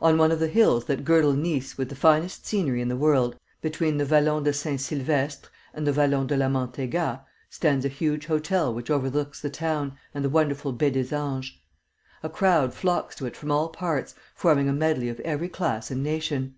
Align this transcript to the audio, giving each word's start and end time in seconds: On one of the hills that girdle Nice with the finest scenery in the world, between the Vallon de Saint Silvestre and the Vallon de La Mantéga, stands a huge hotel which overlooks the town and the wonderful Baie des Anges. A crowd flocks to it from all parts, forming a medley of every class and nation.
On 0.00 0.16
one 0.16 0.32
of 0.32 0.40
the 0.40 0.48
hills 0.48 0.86
that 0.86 1.04
girdle 1.04 1.34
Nice 1.34 1.76
with 1.76 1.90
the 1.90 1.94
finest 1.94 2.46
scenery 2.46 2.80
in 2.80 2.88
the 2.88 2.96
world, 2.96 3.38
between 3.60 3.98
the 3.98 4.04
Vallon 4.06 4.42
de 4.42 4.54
Saint 4.54 4.80
Silvestre 4.80 5.50
and 5.74 5.86
the 5.86 5.92
Vallon 5.92 6.26
de 6.26 6.34
La 6.34 6.46
Mantéga, 6.46 7.20
stands 7.50 7.84
a 7.84 7.88
huge 7.88 8.24
hotel 8.24 8.72
which 8.72 8.88
overlooks 8.88 9.42
the 9.42 9.50
town 9.50 9.98
and 10.14 10.24
the 10.24 10.30
wonderful 10.30 10.72
Baie 10.72 10.92
des 10.92 11.14
Anges. 11.14 11.52
A 12.22 12.30
crowd 12.30 12.72
flocks 12.72 13.14
to 13.16 13.26
it 13.26 13.36
from 13.36 13.50
all 13.50 13.68
parts, 13.68 14.14
forming 14.34 14.66
a 14.66 14.72
medley 14.72 15.10
of 15.10 15.20
every 15.20 15.50
class 15.50 15.90
and 15.90 16.02
nation. 16.02 16.54